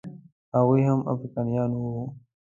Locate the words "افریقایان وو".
1.13-2.03